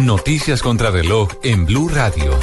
Noticias 0.00 0.60
contra 0.60 0.90
reloj 0.90 1.30
en 1.42 1.64
Blue 1.64 1.88
Radio. 1.88 2.38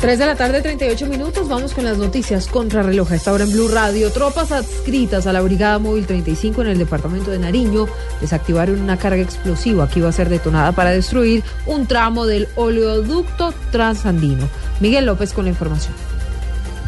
3 0.00 0.18
de 0.18 0.24
la 0.24 0.34
tarde, 0.34 0.62
38 0.62 1.06
minutos. 1.06 1.46
Vamos 1.46 1.74
con 1.74 1.84
las 1.84 1.98
noticias 1.98 2.46
contra 2.46 2.82
reloj. 2.82 3.12
A 3.12 3.16
esta 3.16 3.34
hora 3.34 3.44
en 3.44 3.52
Blue 3.52 3.68
Radio. 3.68 4.10
Tropas 4.10 4.50
adscritas 4.50 5.26
a 5.26 5.34
la 5.34 5.42
Brigada 5.42 5.78
Móvil 5.78 6.06
35 6.06 6.62
en 6.62 6.68
el 6.68 6.78
departamento 6.78 7.30
de 7.30 7.38
Nariño 7.38 7.86
desactivaron 8.22 8.80
una 8.80 8.96
carga 8.96 9.22
explosiva 9.22 9.90
que 9.90 9.98
iba 9.98 10.08
a 10.08 10.12
ser 10.12 10.30
detonada 10.30 10.72
para 10.72 10.90
destruir 10.90 11.44
un 11.66 11.86
tramo 11.86 12.24
del 12.24 12.48
oleoducto 12.56 13.52
transandino. 13.70 14.48
Miguel 14.80 15.04
López 15.04 15.34
con 15.34 15.44
la 15.44 15.50
información. 15.50 15.92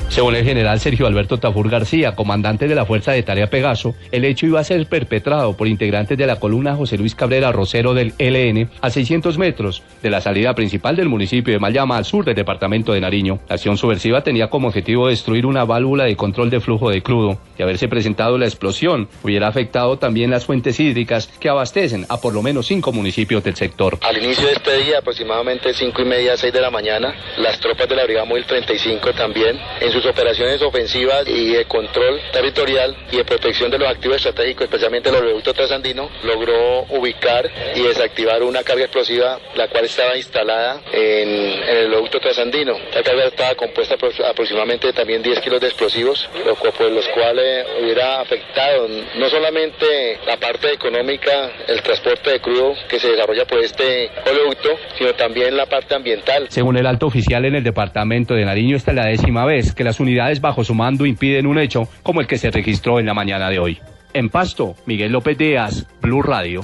Según 0.09 0.34
el 0.34 0.45
general 0.45 0.80
Sergio 0.80 1.07
Alberto 1.07 1.36
Tafur 1.36 1.68
García, 1.68 2.14
comandante 2.14 2.68
de 2.68 2.75
la 2.75 2.86
Fuerza 2.86 3.12
de 3.12 3.23
Tarea 3.23 3.48
Pegaso, 3.48 3.95
el 4.12 4.25
hecho 4.25 4.46
iba 4.46 4.61
a 4.61 4.64
ser 4.64 4.86
perpetrado 4.86 5.56
por 5.56 5.68
integrantes 5.68 6.16
de 6.16 6.27
la 6.27 6.41
columna 6.41 6.75
José 6.75 6.96
Luis 6.96 7.14
Cabrera 7.14 7.52
Rosero 7.52 7.93
del 7.93 8.14
LN 8.19 8.70
a 8.80 8.88
600 8.88 9.37
metros 9.37 9.82
de 10.02 10.09
la 10.09 10.23
salida 10.23 10.55
principal 10.55 10.96
del 10.96 11.10
municipio 11.10 11.52
de 11.52 11.59
Mayama 11.60 11.98
al 11.98 12.06
sur 12.06 12.24
del 12.24 12.34
departamento 12.34 12.92
de 12.92 13.01
Nariño. 13.01 13.41
La 13.48 13.56
acción 13.56 13.77
subversiva 13.77 14.23
tenía 14.23 14.48
como 14.48 14.69
objetivo 14.69 15.09
destruir 15.09 15.45
una 15.45 15.65
válvula 15.65 16.05
de 16.05 16.16
control 16.16 16.48
de 16.48 16.60
flujo 16.60 16.88
de 16.88 17.02
crudo. 17.02 17.38
De 17.59 17.65
haberse 17.65 17.88
presentado 17.88 18.38
la 18.38 18.46
explosión, 18.46 19.09
hubiera 19.23 19.48
afectado 19.48 19.98
también 19.98 20.30
las 20.30 20.46
fuentes 20.46 20.80
hídricas 20.80 21.27
que 21.27 21.48
abastecen 21.48 22.07
a 22.09 22.18
por 22.20 22.32
lo 22.32 22.43
menos 22.43 22.66
cinco 22.66 22.93
municipios 22.93 23.45
del 23.45 23.57
sector. 23.57 23.98
Al 24.02 24.23
inicio 24.23 24.46
de 24.46 24.54
este 24.54 24.77
día, 24.79 24.98
aproximadamente 25.01 25.74
cinco 25.74 26.02
y 26.02 26.07
media, 26.07 26.37
6 26.37 26.52
de 26.52 26.60
la 26.60 26.70
mañana, 26.70 27.15
las 27.38 27.60
tropas 27.60 27.88
de 27.88 27.96
la 27.96 28.04
Brigada 28.04 28.24
Móvil 28.24 28.45
35 28.46 29.12
también 29.12 29.59
en 29.80 29.93
sus 29.96 30.10
operaciones 30.10 30.60
ofensivas 30.60 31.27
y 31.27 31.55
de 31.55 31.64
control 31.64 32.20
territorial 32.30 32.95
y 33.10 33.16
de 33.16 33.24
protección 33.24 33.70
de 33.70 33.78
los 33.78 33.88
activos 33.88 34.18
estratégicos, 34.18 34.64
especialmente 34.64 35.09
el 35.09 35.16
oleoducto 35.16 35.54
trasandino, 35.54 36.10
logró 36.23 36.82
ubicar 36.91 37.50
y 37.74 37.80
desactivar 37.80 38.42
una 38.42 38.62
carga 38.62 38.84
explosiva, 38.84 39.38
la 39.54 39.68
cual 39.68 39.87
estaba 39.87 40.14
instalada 40.14 40.82
en, 40.92 41.28
el 41.28 41.87
oleoducto 41.87 42.21
trasandino. 42.21 42.74
La 42.95 43.02
carga 43.02 43.24
estaba 43.24 43.54
compuesta 43.54 43.96
por 43.96 44.12
aproximadamente 44.23 44.93
también 44.93 45.23
10 45.23 45.40
kilos 45.40 45.60
de 45.62 45.68
explosivos, 45.68 46.28
los, 46.45 46.59
por 46.59 46.90
los 46.90 47.09
cuales 47.09 47.66
hubiera 47.80 48.21
afectado 48.21 48.88
no 49.16 49.30
solamente 49.30 50.18
la 50.26 50.37
parte 50.37 50.74
económica, 50.74 51.52
el 51.68 51.80
transporte 51.80 52.32
de 52.32 52.40
crudo 52.40 52.74
que 52.87 52.99
se 52.99 53.12
desarrolla 53.12 53.46
por 53.46 53.60
este 53.60 54.10
oleoducto, 54.30 54.76
sino 54.99 55.15
también 55.15 55.56
la 55.56 55.65
parte 55.65 55.95
ambiental. 55.95 56.49
Según 56.51 56.76
el 56.76 56.87
alto 56.87 57.06
oficial 57.06 57.46
en 57.46 57.54
el 57.54 57.65
departamento 57.65 58.34
de 58.34 58.45
Nariño, 58.45 58.76
esta 58.76 58.90
es 58.90 58.96
la 58.96 59.06
décima 59.06 59.46
vez 59.46 59.74
que 59.74 59.85
las 59.87 60.01
unidades 60.01 60.40
bajo 60.40 60.65
su 60.65 60.74
mando 60.74 61.06
impiden 61.06 61.46
un 61.46 61.59
hecho 61.59 61.88
como 62.02 62.20
el 62.20 62.26
que 62.26 62.37
se 62.37 62.51
registró 62.51 63.01
en 63.01 63.06
la 63.06 63.15
mañana 63.15 63.48
de 63.48 63.59
hoy. 63.59 63.79
En 64.12 64.28
Pasto, 64.28 64.76
Miguel 64.84 65.12
López 65.12 65.38
Díaz, 65.38 65.87
Blue 66.03 66.22
Radio. 66.22 66.60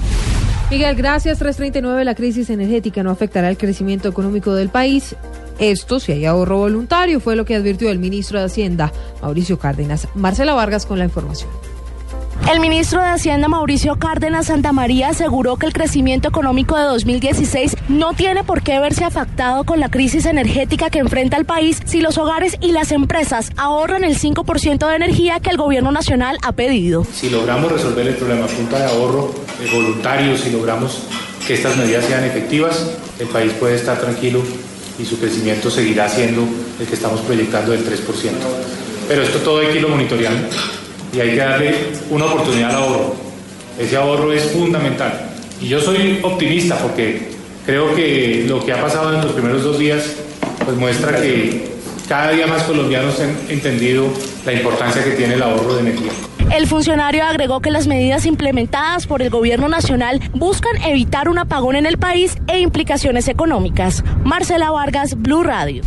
Miguel, 0.69 0.95
gracias. 0.95 1.37
339, 1.39 2.03
la 2.03 2.15
crisis 2.15 2.49
energética 2.49 3.03
no 3.03 3.11
afectará 3.11 3.49
el 3.49 3.57
crecimiento 3.57 4.09
económico 4.09 4.55
del 4.55 4.69
país. 4.69 5.15
Esto, 5.59 5.99
si 5.99 6.13
hay 6.13 6.25
ahorro 6.25 6.57
voluntario, 6.57 7.19
fue 7.19 7.35
lo 7.35 7.45
que 7.45 7.55
advirtió 7.55 7.91
el 7.91 7.99
ministro 7.99 8.39
de 8.39 8.45
Hacienda, 8.45 8.91
Mauricio 9.21 9.59
Cárdenas. 9.59 10.07
Marcela 10.15 10.53
Vargas 10.53 10.85
con 10.85 10.97
la 10.97 11.05
información. 11.05 11.49
El 12.51 12.59
ministro 12.59 13.01
de 13.01 13.07
Hacienda 13.07 13.47
Mauricio 13.47 13.97
Cárdenas 13.97 14.47
Santamaría 14.47 15.09
aseguró 15.09 15.55
que 15.55 15.65
el 15.65 15.71
crecimiento 15.71 16.27
económico 16.27 16.75
de 16.75 16.83
2016 16.83 17.77
no 17.87 18.13
tiene 18.13 18.43
por 18.43 18.61
qué 18.61 18.79
verse 18.79 19.05
afectado 19.05 19.63
con 19.63 19.79
la 19.79 19.89
crisis 19.89 20.25
energética 20.25 20.89
que 20.89 20.99
enfrenta 20.99 21.37
el 21.37 21.45
país 21.45 21.79
si 21.85 22.01
los 22.01 22.17
hogares 22.17 22.57
y 22.59 22.73
las 22.73 22.91
empresas 22.91 23.51
ahorran 23.55 24.03
el 24.03 24.19
5% 24.19 24.87
de 24.87 24.95
energía 24.95 25.39
que 25.39 25.51
el 25.51 25.57
gobierno 25.57 25.91
nacional 25.93 26.37
ha 26.43 26.51
pedido. 26.51 27.05
Si 27.13 27.29
logramos 27.29 27.71
resolver 27.71 28.05
el 28.07 28.15
problema 28.15 28.45
punta 28.45 28.77
de 28.77 28.85
ahorro 28.85 29.33
voluntario, 29.73 30.37
si 30.37 30.51
logramos 30.51 31.03
que 31.47 31.53
estas 31.53 31.77
medidas 31.77 32.05
sean 32.05 32.25
efectivas, 32.25 32.91
el 33.19 33.27
país 33.27 33.53
puede 33.53 33.75
estar 33.75 33.97
tranquilo 33.99 34.43
y 34.99 35.05
su 35.05 35.17
crecimiento 35.17 35.71
seguirá 35.71 36.09
siendo 36.09 36.45
el 36.79 36.85
que 36.85 36.93
estamos 36.93 37.21
proyectando 37.21 37.71
del 37.71 37.85
3%. 37.85 38.03
Pero 39.07 39.23
esto 39.23 39.39
todo 39.39 39.59
hay 39.59 39.67
que 39.67 39.77
irlo 39.77 39.89
monitoreando 39.89 40.49
y 41.13 41.19
hay 41.19 41.31
que 41.31 41.37
darle 41.37 41.75
una 42.09 42.25
oportunidad 42.25 42.71
al 42.71 42.83
ahorro. 42.83 43.15
Ese 43.79 43.95
ahorro 43.95 44.31
es 44.33 44.43
fundamental. 44.51 45.29
Y 45.61 45.67
yo 45.67 45.79
soy 45.79 46.19
optimista 46.23 46.77
porque 46.77 47.29
creo 47.65 47.95
que 47.95 48.45
lo 48.47 48.63
que 48.65 48.73
ha 48.73 48.81
pasado 48.81 49.13
en 49.13 49.21
los 49.21 49.31
primeros 49.31 49.63
dos 49.63 49.79
días 49.79 50.03
pues 50.65 50.77
muestra 50.77 51.21
que 51.21 51.71
cada 52.07 52.31
día 52.31 52.47
más 52.47 52.63
colombianos 52.63 53.19
han 53.19 53.35
entendido 53.49 54.07
la 54.45 54.53
importancia 54.53 55.03
que 55.03 55.11
tiene 55.11 55.35
el 55.35 55.43
ahorro 55.43 55.75
de 55.75 55.81
energía. 55.81 56.11
El 56.51 56.67
funcionario 56.67 57.23
agregó 57.23 57.61
que 57.61 57.71
las 57.71 57.87
medidas 57.87 58.25
implementadas 58.25 59.07
por 59.07 59.21
el 59.21 59.29
gobierno 59.29 59.69
nacional 59.69 60.19
buscan 60.33 60.75
evitar 60.83 61.29
un 61.29 61.39
apagón 61.39 61.75
en 61.75 61.85
el 61.85 61.97
país 61.97 62.37
e 62.47 62.59
implicaciones 62.59 63.27
económicas. 63.27 64.03
Marcela 64.23 64.69
Vargas, 64.69 65.15
Blue 65.15 65.43
Radio. 65.43 65.83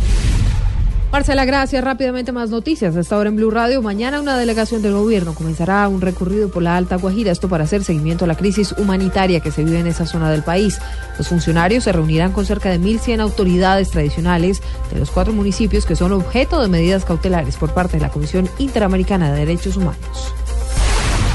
Marcela, 1.11 1.45
gracias. 1.45 1.83
Rápidamente 1.83 2.31
más 2.31 2.49
noticias. 2.49 2.95
Hasta 2.95 3.15
ahora 3.15 3.29
en 3.29 3.37
Blue 3.37 3.49
Radio. 3.49 3.81
Mañana 3.81 4.19
una 4.19 4.37
delegación 4.37 4.81
del 4.81 4.93
gobierno 4.93 5.33
comenzará 5.33 5.87
un 5.87 6.01
recorrido 6.01 6.49
por 6.49 6.63
la 6.63 6.75
Alta 6.75 6.97
Guajira. 6.97 7.31
Esto 7.31 7.47
para 7.47 7.63
hacer 7.63 7.83
seguimiento 7.83 8.25
a 8.25 8.27
la 8.27 8.35
crisis 8.35 8.73
humanitaria 8.77 9.39
que 9.39 9.51
se 9.51 9.63
vive 9.63 9.79
en 9.79 9.87
esa 9.87 10.05
zona 10.05 10.29
del 10.29 10.43
país. 10.43 10.79
Los 11.17 11.29
funcionarios 11.29 11.85
se 11.85 11.93
reunirán 11.93 12.33
con 12.33 12.45
cerca 12.45 12.69
de 12.69 12.79
1.100 12.79 13.21
autoridades 13.21 13.89
tradicionales 13.89 14.61
de 14.91 14.99
los 14.99 15.09
cuatro 15.09 15.33
municipios 15.33 15.85
que 15.85 15.95
son 15.95 16.11
objeto 16.11 16.61
de 16.61 16.67
medidas 16.67 17.05
cautelares 17.05 17.55
por 17.55 17.73
parte 17.73 17.97
de 17.97 18.03
la 18.03 18.09
Comisión 18.09 18.49
Interamericana 18.57 19.31
de 19.31 19.39
Derechos 19.39 19.77
Humanos. 19.77 20.33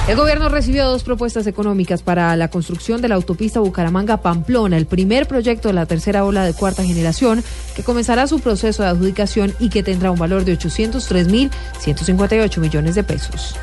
El 0.08 0.16
gobierno 0.16 0.48
recibió 0.48 0.88
dos 0.88 1.04
propuestas 1.04 1.46
económicas 1.46 2.02
para 2.02 2.36
la 2.36 2.48
construcción 2.48 3.00
de 3.00 3.08
la 3.08 3.14
autopista 3.14 3.60
Bucaramanga-Pamplona, 3.60 4.76
el 4.76 4.86
primer 4.86 5.28
proyecto 5.28 5.68
de 5.68 5.74
la 5.74 5.86
tercera 5.86 6.24
ola 6.24 6.44
de 6.44 6.54
cuarta 6.54 6.82
generación 6.82 7.44
que 7.76 7.84
comenzará 7.84 8.26
su 8.26 8.40
proceso 8.40 8.82
de 8.82 8.88
adjudicación 8.88 9.54
y 9.60 9.68
que 9.68 9.84
tendrá 9.84 10.10
un 10.10 10.18
valor 10.18 10.44
de 10.44 10.58
803.158 10.58 12.58
millones 12.58 12.96
de 12.96 13.04
pesos. 13.04 13.54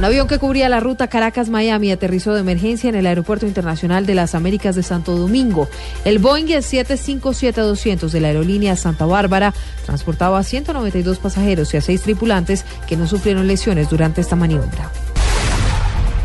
Un 0.00 0.06
avión 0.06 0.28
que 0.28 0.38
cubría 0.38 0.70
la 0.70 0.80
ruta 0.80 1.08
Caracas-Miami 1.08 1.92
aterrizó 1.92 2.32
de 2.32 2.40
emergencia 2.40 2.88
en 2.88 2.94
el 2.94 3.06
Aeropuerto 3.06 3.46
Internacional 3.46 4.06
de 4.06 4.14
las 4.14 4.34
Américas 4.34 4.74
de 4.74 4.82
Santo 4.82 5.14
Domingo. 5.14 5.68
El 6.06 6.20
Boeing 6.20 6.46
757-200 6.46 8.08
de 8.08 8.20
la 8.22 8.28
aerolínea 8.28 8.76
Santa 8.76 9.04
Bárbara 9.04 9.52
transportaba 9.84 10.38
a 10.38 10.42
192 10.42 11.18
pasajeros 11.18 11.74
y 11.74 11.76
a 11.76 11.82
seis 11.82 12.00
tripulantes 12.00 12.64
que 12.88 12.96
no 12.96 13.06
sufrieron 13.06 13.46
lesiones 13.46 13.90
durante 13.90 14.22
esta 14.22 14.36
maniobra. 14.36 14.90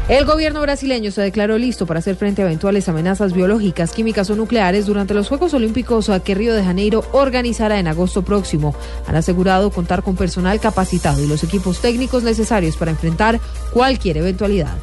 El 0.07 0.23
gobierno 0.25 0.61
brasileño 0.61 1.09
se 1.09 1.23
declaró 1.23 1.57
listo 1.57 1.87
para 1.87 1.97
hacer 1.97 2.15
frente 2.15 2.43
a 2.43 2.45
eventuales 2.45 2.87
amenazas 2.87 3.33
biológicas, 3.33 3.91
químicas 3.91 4.29
o 4.29 4.35
nucleares 4.35 4.85
durante 4.85 5.15
los 5.15 5.27
Juegos 5.27 5.55
Olímpicos 5.55 6.11
que 6.23 6.35
Río 6.35 6.53
de 6.53 6.63
Janeiro 6.63 7.03
organizará 7.11 7.79
en 7.79 7.87
agosto 7.87 8.21
próximo. 8.21 8.75
Han 9.07 9.15
asegurado 9.15 9.71
contar 9.71 10.03
con 10.03 10.15
personal 10.15 10.59
capacitado 10.59 11.23
y 11.23 11.27
los 11.27 11.43
equipos 11.43 11.81
técnicos 11.81 12.21
necesarios 12.21 12.77
para 12.77 12.91
enfrentar 12.91 13.39
cualquier 13.73 14.17
eventualidad. 14.17 14.77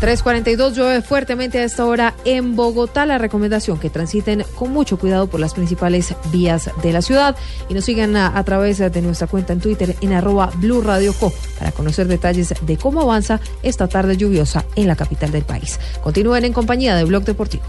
342 0.00 0.76
llueve 0.76 1.02
fuertemente 1.02 1.58
a 1.58 1.64
esta 1.64 1.86
hora 1.86 2.14
en 2.24 2.56
Bogotá. 2.56 3.06
La 3.06 3.18
recomendación 3.18 3.78
que 3.78 3.90
transiten 3.90 4.44
con 4.54 4.72
mucho 4.72 4.98
cuidado 4.98 5.26
por 5.26 5.40
las 5.40 5.54
principales 5.54 6.14
vías 6.30 6.70
de 6.82 6.92
la 6.92 7.02
ciudad 7.02 7.36
y 7.68 7.74
nos 7.74 7.84
sigan 7.84 8.16
a, 8.16 8.42
través 8.44 8.78
de 8.78 9.02
nuestra 9.02 9.26
cuenta 9.26 9.52
en 9.52 9.60
Twitter 9.60 9.96
en 10.00 10.12
arroba 10.12 10.50
Blue 10.56 10.82
Radio 10.82 11.12
Co 11.14 11.32
para 11.58 11.72
conocer 11.72 12.06
detalles 12.06 12.54
de 12.60 12.76
cómo 12.76 13.00
avanza 13.00 13.40
esta 13.62 13.88
tarde 13.88 14.16
lluviosa 14.16 14.64
en 14.76 14.86
la 14.86 14.96
capital 14.96 15.30
del 15.30 15.44
país. 15.44 15.78
Continúen 16.02 16.44
en 16.44 16.52
compañía 16.52 16.94
de 16.96 17.04
Blog 17.04 17.24
Deportivo. 17.24 17.64